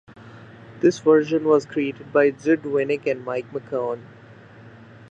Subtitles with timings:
[0.79, 4.01] This version was created by Judd Winick and Mike McKone.